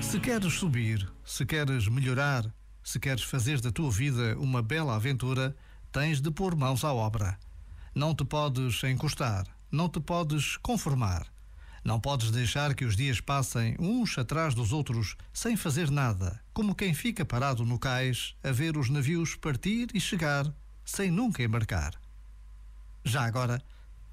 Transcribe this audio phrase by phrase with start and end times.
[0.00, 2.50] Se queres subir, se queres melhorar,
[2.82, 5.54] se queres fazer da tua vida uma bela aventura,
[5.92, 7.38] tens de pôr mãos à obra.
[7.94, 11.26] Não te podes encostar, não te podes conformar.
[11.84, 16.74] Não podes deixar que os dias passem uns atrás dos outros sem fazer nada, como
[16.74, 20.50] quem fica parado no cais a ver os navios partir e chegar
[20.86, 21.92] sem nunca embarcar.
[23.04, 23.62] Já agora,